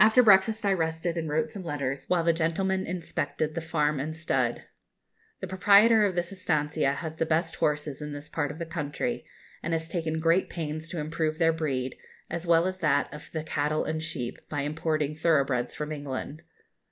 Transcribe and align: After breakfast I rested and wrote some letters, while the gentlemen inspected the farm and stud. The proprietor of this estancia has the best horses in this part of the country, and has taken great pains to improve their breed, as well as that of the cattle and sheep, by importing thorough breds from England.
After 0.00 0.20
breakfast 0.20 0.66
I 0.66 0.72
rested 0.72 1.16
and 1.16 1.28
wrote 1.28 1.48
some 1.48 1.62
letters, 1.62 2.06
while 2.06 2.24
the 2.24 2.32
gentlemen 2.32 2.84
inspected 2.84 3.54
the 3.54 3.60
farm 3.60 4.00
and 4.00 4.16
stud. 4.16 4.64
The 5.38 5.46
proprietor 5.46 6.04
of 6.06 6.16
this 6.16 6.32
estancia 6.32 6.94
has 6.94 7.14
the 7.14 7.24
best 7.24 7.54
horses 7.54 8.02
in 8.02 8.12
this 8.12 8.28
part 8.28 8.50
of 8.50 8.58
the 8.58 8.66
country, 8.66 9.24
and 9.62 9.72
has 9.72 9.86
taken 9.86 10.18
great 10.18 10.50
pains 10.50 10.88
to 10.88 10.98
improve 10.98 11.38
their 11.38 11.52
breed, 11.52 11.94
as 12.28 12.48
well 12.48 12.66
as 12.66 12.80
that 12.80 13.14
of 13.14 13.30
the 13.32 13.44
cattle 13.44 13.84
and 13.84 14.02
sheep, 14.02 14.38
by 14.48 14.62
importing 14.62 15.14
thorough 15.14 15.44
breds 15.44 15.76
from 15.76 15.92
England. 15.92 16.42